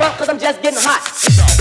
[0.00, 1.59] front cause I'm just getting hot.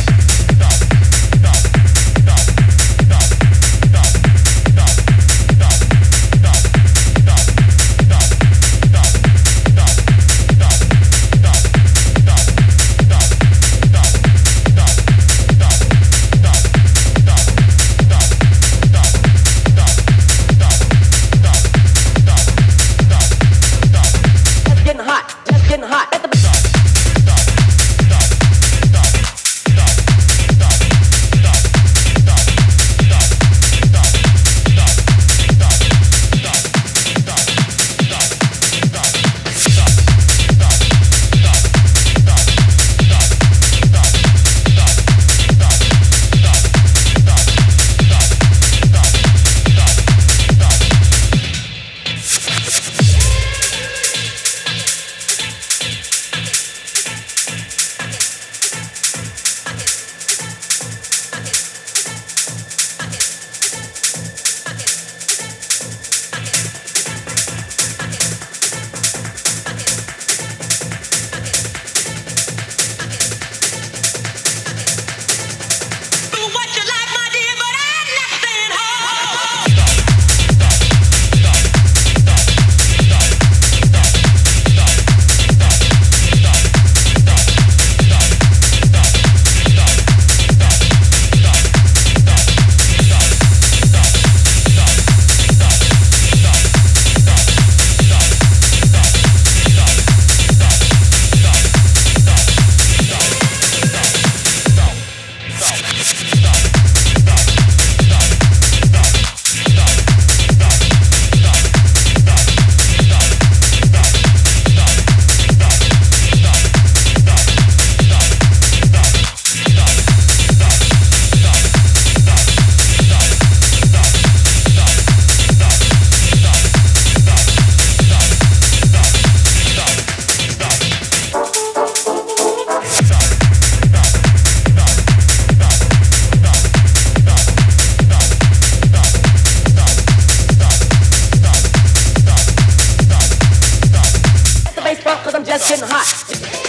[145.50, 146.69] blessing hot.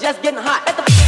[0.00, 0.99] Just getting hot